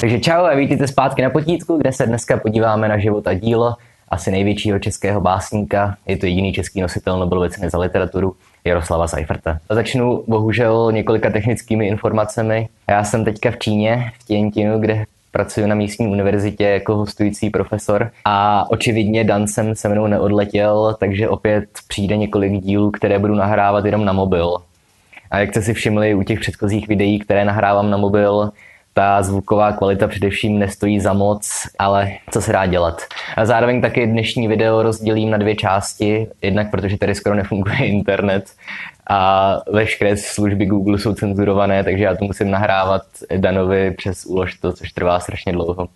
[0.00, 3.74] Takže čau a vítejte zpátky na potítku, kde se dneska podíváme na život a dílo
[4.08, 5.96] asi největšího českého básníka.
[6.06, 8.34] Je to jediný český nositel Nobelovy ceny za literaturu,
[8.64, 9.58] Jaroslava Seiferta.
[9.70, 12.68] Začnu bohužel několika technickými informacemi.
[12.88, 18.10] Já jsem teďka v Číně, v Tientinu, kde pracuji na místní univerzitě jako hostující profesor
[18.24, 23.84] a očividně Dan jsem se mnou neodletěl, takže opět přijde několik dílů, které budu nahrávat
[23.84, 24.56] jenom na mobil.
[25.30, 28.50] A jak jste si všimli u těch předchozích videí, které nahrávám na mobil,
[28.98, 33.02] ta zvuková kvalita především nestojí za moc, ale co se dá dělat.
[33.36, 38.44] A zároveň taky dnešní video rozdělím na dvě části, jednak protože tady skoro nefunguje internet
[39.10, 43.02] a veškeré služby Google jsou cenzurované, takže já to musím nahrávat
[43.36, 45.88] Danovi přes úložto, což trvá strašně dlouho.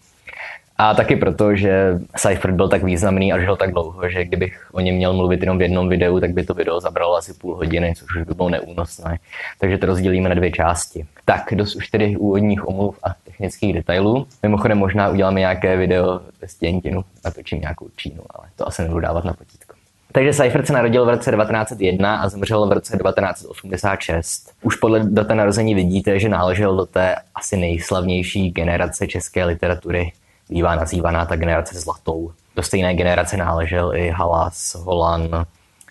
[0.83, 4.81] A taky proto, že Cypher byl tak významný a žil tak dlouho, že kdybych o
[4.81, 7.95] něm měl mluvit jenom v jednom videu, tak by to video zabralo asi půl hodiny,
[7.97, 9.19] což už by bylo neúnosné.
[9.59, 11.07] Takže to rozdělíme na dvě části.
[11.25, 14.27] Tak, dost už tedy úvodních omluv a technických detailů.
[14.43, 19.25] Mimochodem možná uděláme nějaké video ve stěntinu, natočím nějakou Čínu, ale to asi nebudu dávat
[19.25, 19.75] na potítko.
[20.13, 24.53] Takže Seifert se narodil v roce 1901 a zemřel v roce 1986.
[24.63, 30.13] Už podle data narození vidíte, že náležel do té asi nejslavnější generace české literatury,
[30.53, 32.33] bývá nazývaná ta generace zlatou.
[32.57, 35.47] Do stejné generace náležel i Halas, Holan,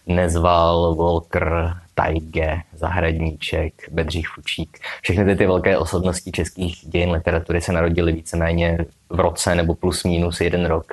[0.07, 4.79] Nezval, Volker, Tajge, Zahradníček, Bedřich Fučík.
[5.01, 8.77] Všechny ty, ty velké osobnosti českých dějin literatury se narodily víceméně
[9.09, 10.85] v roce nebo plus minus jeden rok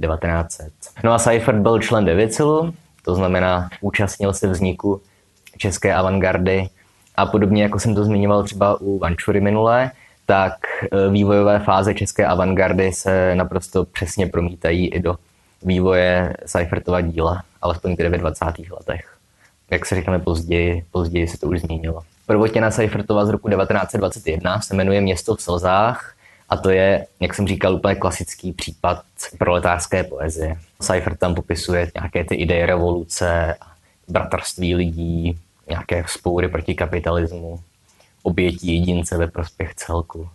[0.00, 0.72] 1900.
[1.04, 2.74] No a Seifert byl člen Devicilu,
[3.04, 5.00] to znamená účastnil se vzniku
[5.56, 6.68] české avantgardy
[7.16, 9.90] a podobně jako jsem to zmiňoval třeba u Vančury minulé,
[10.28, 10.54] tak
[10.92, 15.16] e, vývojové fáze české avantgardy se naprosto přesně promítají i do
[15.62, 18.44] vývoje Seifertova díla, alespoň tedy ve 20.
[18.70, 19.16] letech.
[19.70, 22.02] Jak se říkáme později, později se to už změnilo.
[22.26, 26.14] Prvotěna Seifertova z roku 1921 se jmenuje Město v slzách
[26.48, 29.02] a to je, jak jsem říkal, úplně klasický případ
[29.38, 30.56] proletářské poezie.
[30.80, 33.56] Seifert tam popisuje nějaké ty ideje revoluce,
[34.08, 35.38] bratrství lidí,
[35.68, 37.60] nějaké spoury proti kapitalismu,
[38.28, 40.28] obětí jedince ve prospěch celku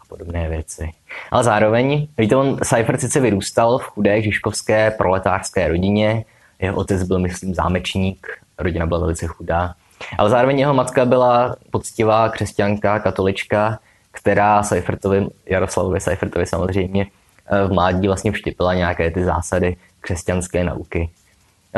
[0.00, 0.92] a podobné věci.
[1.30, 6.24] Ale zároveň, víte, on Seifert sice vyrůstal v chudé žižkovské proletářské rodině,
[6.58, 8.26] jeho otec byl, myslím, zámečník,
[8.58, 9.74] rodina byla velice chudá,
[10.18, 13.78] ale zároveň jeho matka byla poctivá křesťanka, katolička,
[14.10, 21.10] která Seifertovi, Jaroslavovi Seifertovi samozřejmě eh, v mládí vlastně vštěpila nějaké ty zásady křesťanské nauky.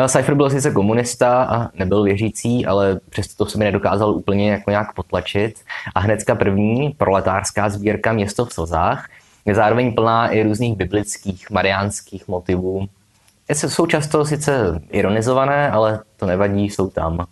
[0.06, 4.70] Seifert byl sice komunista a nebyl věřící, ale přesto to se mi nedokázal úplně jako
[4.70, 5.60] nějak potlačit.
[5.94, 9.08] A hnedka první proletářská sbírka Město v slzách
[9.44, 12.86] je zároveň plná i různých biblických, mariánských motivů.
[13.52, 17.26] Jsou často sice ironizované, ale to nevadí, jsou tam.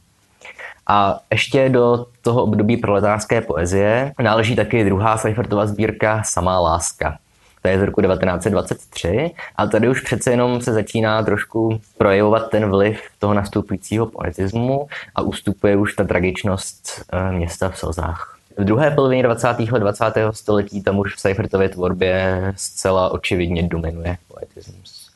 [0.87, 7.19] A ještě do toho období proletářské poezie náleží taky druhá Seifertova sbírka Samá láska.
[7.63, 12.71] To je z roku 1923 a tady už přece jenom se začíná trošku projevovat ten
[12.71, 18.39] vliv toho nastupujícího poetismu a ustupuje už ta tragičnost eh, města v slzách.
[18.57, 19.49] V druhé polovině 20.
[19.49, 20.05] let 20.
[20.31, 25.11] století tam už v Seifertově tvorbě zcela očividně dominuje poetismus.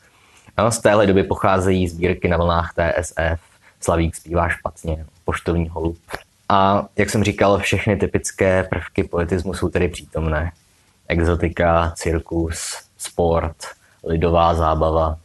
[0.57, 3.41] No, z téhle doby pocházejí sbírky na vlnách TSF,
[3.81, 5.97] Slavík zpívá špatně, poštovní holub.
[6.49, 10.51] A jak jsem říkal, všechny typické prvky poetismu jsou tedy přítomné.
[11.07, 12.59] Exotika, cirkus,
[12.97, 13.55] sport,
[14.03, 15.17] lidová zábava,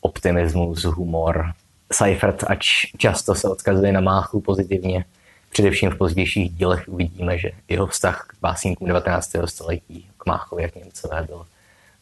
[0.00, 1.52] optimismus, humor.
[1.92, 5.04] Seifert, ač často se odkazuje na Máchu pozitivně,
[5.50, 9.30] především v pozdějších dílech uvidíme, že jeho vztah k básníkům 19.
[9.44, 11.46] století, k Máchovi jak Němcové, byl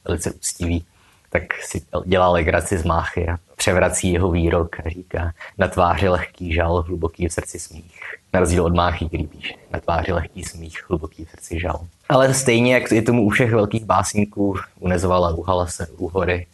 [0.05, 0.85] velice úctivý
[1.31, 6.53] tak si dělá legraci z máchy a převrací jeho výrok a říká na tváři lehký
[6.53, 8.01] žal, hluboký v srdci smích.
[8.33, 11.81] Na rozdíl od máchy, který píše na tváři lehký smích, hluboký v srdci žal.
[12.09, 16.47] Ale stejně, jak je tomu u všech velkých básníků, u Nezvala, u Halase, u Hory,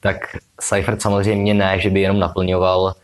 [0.00, 0.16] tak
[0.60, 2.94] Seifert samozřejmě ne, že by jenom naplňoval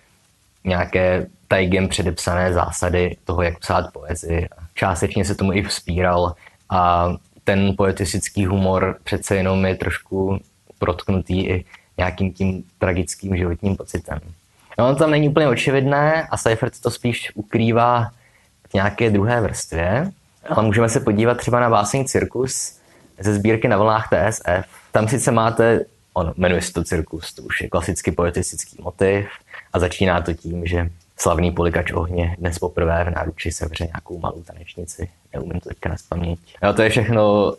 [0.64, 4.48] nějaké tajgem předepsané zásady toho, jak psát poezii.
[4.74, 6.34] Částečně se tomu i vzpíral
[6.70, 7.12] a
[7.44, 10.38] ten poetistický humor přece jenom je trošku
[10.78, 11.64] protknutý i
[11.98, 14.18] nějakým tím tragickým životním pocitem.
[14.78, 18.10] No, on tam není úplně očividné a Seifert to spíš ukrývá
[18.70, 20.10] v nějaké druhé vrstvě,
[20.48, 22.78] ale můžeme se podívat třeba na báseň Cirkus
[23.18, 24.68] ze sbírky na vlnách TSF.
[24.92, 25.80] Tam sice máte,
[26.14, 29.28] on jmenuje se to Cirkus, to už je klasicky poetistický motiv
[29.72, 34.42] a začíná to tím, že slavný polikač ohně dnes poprvé v náruči sevře nějakou malou
[34.42, 35.08] tanečnici.
[35.32, 35.96] Neumím to teďka na
[36.62, 37.54] No, to je všechno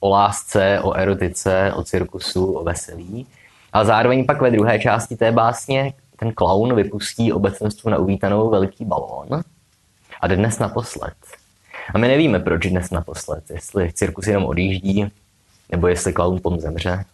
[0.00, 3.26] o lásce, o erotice, o cirkusu, o veselí.
[3.74, 8.84] A zároveň pak ve druhé části té básně ten klaun vypustí obecenstvu na uvítanou velký
[8.84, 9.42] balón
[10.20, 11.14] a dnes naposled.
[11.94, 13.50] A my nevíme, proč dnes naposled.
[13.50, 15.12] Jestli cirkus jenom odjíždí,
[15.70, 17.04] nebo jestli klaun pom zemře.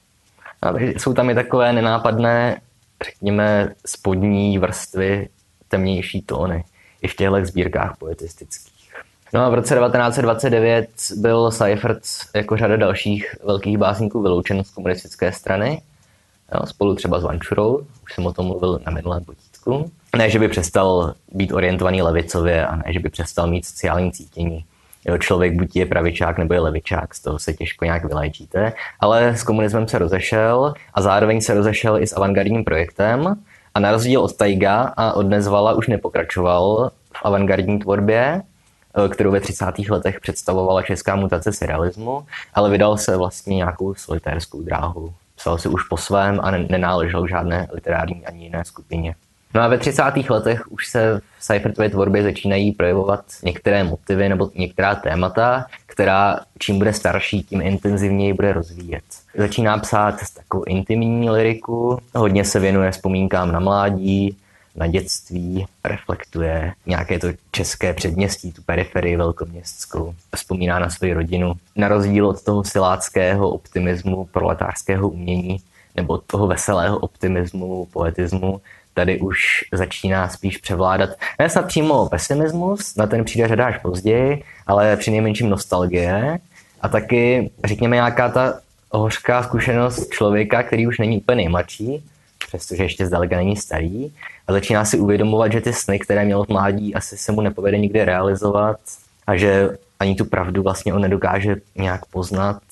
[0.62, 2.60] A jsou tam i takové nenápadné,
[3.04, 5.28] řekněme, spodní vrstvy,
[5.68, 6.64] temnější tóny
[7.02, 8.92] i v těchto sbírkách poetistických.
[9.32, 12.02] No a v roce 1929 byl Seifert
[12.34, 15.82] jako řada dalších velkých básníků vyloučen z komunistické strany,
[16.54, 19.90] jo, spolu třeba s Vančurou, už jsem o tom mluvil na minulém potítku.
[20.16, 24.64] Ne, že by přestal být orientovaný levicově a ne, že by přestal mít sociální cítění.
[25.04, 29.36] Jo, člověk buď je pravičák nebo je levičák, z toho se těžko nějak vyléčíte, ale
[29.36, 33.36] s komunismem se rozešel a zároveň se rozešel i s avantgardním projektem
[33.74, 38.42] a na rozdíl od Taiga a od Nezvala už nepokračoval v avantgardní tvorbě,
[39.04, 39.90] eh, kterou ve 30.
[39.90, 45.14] letech představovala česká mutace surrealismu, ale vydal se vlastně nějakou solitérskou dráhu.
[45.40, 49.14] Psal si už po svém a nenáležel žádné literární ani jiné skupině.
[49.54, 50.02] No a ve 30.
[50.30, 56.78] letech už se v Seifertově tvorbě začínají projevovat některé motivy nebo některá témata, která čím
[56.78, 59.04] bude starší, tím intenzivněji bude rozvíjet.
[59.36, 64.36] Začíná psát takovou intimní liriku, hodně se věnuje vzpomínkám na mládí,
[64.76, 71.52] na dětství, reflektuje nějaké to české předměstí, tu periferii velkoměstskou, vzpomíná na svou rodinu.
[71.76, 75.58] Na rozdíl od toho siláckého optimismu proletářského umění
[75.96, 78.60] nebo od toho veselého optimismu, poetismu,
[78.94, 84.42] tady už začíná spíš převládat, ne snad přímo pesimismus, na ten přijde řada až později,
[84.66, 86.38] ale při nejmenším nostalgie
[86.80, 88.60] a taky, řekněme, nějaká ta
[88.92, 92.04] hořká zkušenost člověka, který už není úplně nejmladší,
[92.50, 94.10] přestože ještě zdaleka není starý,
[94.48, 97.78] a začíná si uvědomovat, že ty sny, které měl v mládí, asi se mu nepovede
[97.78, 98.80] nikdy realizovat
[99.26, 99.70] a že
[100.00, 102.62] ani tu pravdu vlastně on nedokáže nějak poznat.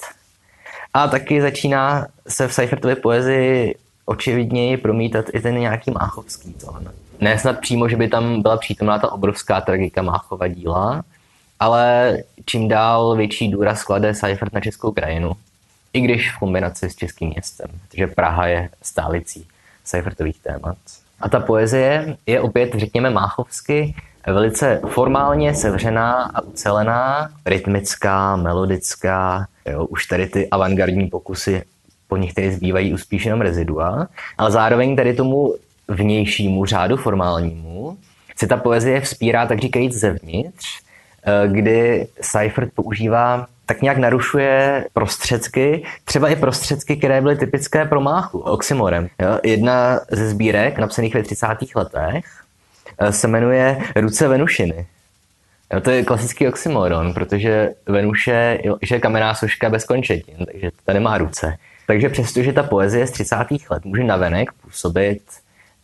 [0.95, 6.91] A taky začíná se v Seifertově poezii očividněji promítat i ten nějaký máchovský tón.
[7.21, 11.03] Ne snad přímo, že by tam byla přítomná ta obrovská tragika Máchova díla,
[11.61, 15.33] ale čím dál větší důraz klade Seifert na českou krajinu.
[15.93, 19.47] I když v kombinaci s českým městem, protože Praha je stálicí
[19.89, 20.77] Seifertových témat.
[21.21, 23.95] A ta poezie je opět, řekněme, máchovsky
[24.27, 29.47] velice formálně sevřená a ucelená, rytmická, melodická.
[29.67, 31.63] Jo, už tady ty avantgardní pokusy
[32.09, 34.09] po nich tedy zbývají už jenom rezidua,
[34.39, 35.55] ale zároveň tady tomu
[35.89, 37.99] vnějšímu řádu formálnímu
[38.37, 40.67] se ta poezie vzpírá, tak říkajíc, zevnitř,
[41.23, 48.01] eh, kdy Seifert používá tak nějak narušuje prostředky, třeba i prostředky, které byly typické pro
[48.01, 49.09] máchu, oxymorem.
[49.19, 49.39] Jo?
[49.45, 51.47] Jedna ze sbírek, napsaných ve 30.
[51.75, 52.25] letech,
[52.99, 54.87] eh, se jmenuje Ruce Venušiny.
[55.73, 58.59] Jo, to je klasický oxymoron, protože Venuše
[58.91, 61.57] je kamenná soška bez končetin, takže ta nemá ruce.
[61.87, 63.71] Takže přestože ta poezie z 30.
[63.71, 65.23] let může navenek působit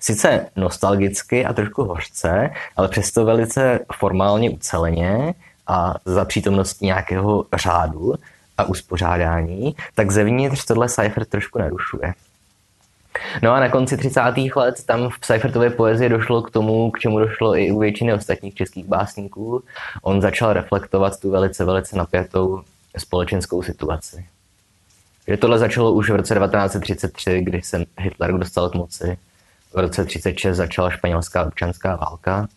[0.00, 5.34] sice nostalgicky a trošku hořce, ale přesto velice formálně uceleně
[5.66, 8.14] a za přítomnosti nějakého řádu
[8.58, 12.14] a uspořádání, tak zevnitř tohle Cypher trošku narušuje.
[13.42, 14.20] No a na konci 30.
[14.56, 18.54] let tam v Seifertově poezii došlo k tomu, k čemu došlo i u většiny ostatních
[18.54, 19.62] českých básníků.
[20.02, 22.62] On začal reflektovat tu velice, velice napjatou
[22.98, 24.26] společenskou situaci.
[25.28, 29.18] Že tohle začalo už v roce 1933, kdy se Hitler dostal k moci.
[29.72, 32.48] V roce 1936 začala španělská občanská válka.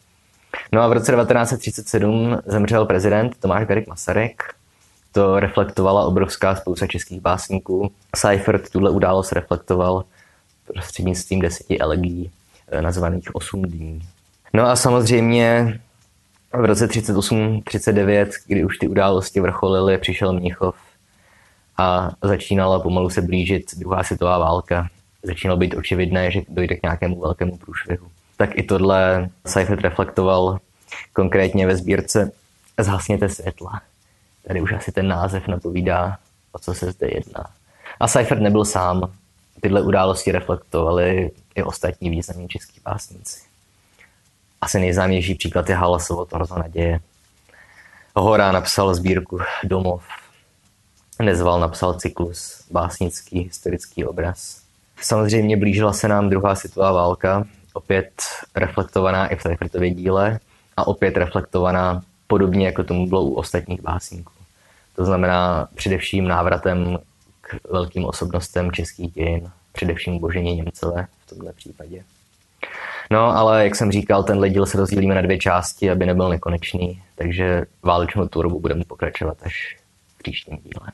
[0.71, 4.43] No a v roce 1937 zemřel prezident Tomáš Garik Masaryk.
[5.11, 7.91] To reflektovala obrovská spousta českých básníků.
[8.15, 10.03] Seifert tuhle událost reflektoval
[10.73, 12.31] prostřednictvím deseti elegí
[12.67, 14.01] eh, nazvaných osm dní.
[14.53, 15.79] No a samozřejmě
[16.53, 20.75] v roce 38-39, kdy už ty události vrcholily, přišel Mnichov
[21.77, 24.89] a začínala pomalu se blížit druhá světová válka.
[25.23, 28.07] Začínalo být očividné, že dojde k nějakému velkému průšvihu.
[28.37, 30.59] Tak i tohle Seifert reflektoval
[31.13, 32.31] konkrétně ve sbírce
[32.79, 33.81] Zhasněte světla.
[34.47, 36.17] Tady už asi ten název napovídá,
[36.51, 37.45] o co se zde jedná.
[37.99, 39.11] A Seifert nebyl sám.
[39.61, 43.39] Tyhle události reflektovali i ostatní významní český básníci.
[44.61, 46.99] Asi nejznámější příklad je Halasovo Torzo naděje.
[48.15, 50.03] Hora napsal sbírku Domov,
[51.21, 54.61] Nezval napsal cyklus básnický historický obraz.
[55.01, 58.11] Samozřejmě blížila se nám druhá světová válka, opět
[58.55, 60.39] reflektovaná i v Seifertově díle
[60.77, 64.33] a opět reflektovaná podobně, jako tomu bylo u ostatních básníků.
[64.95, 66.97] To znamená především návratem
[67.41, 72.03] k velkým osobnostem českých dějin, především Boženě Němcové v tomto případě.
[73.11, 77.01] No, ale jak jsem říkal, ten díl se rozdělíme na dvě části, aby nebyl nekonečný,
[77.15, 79.77] takže válečnou tvorbu budeme pokračovat až
[80.15, 80.91] v příštím díle.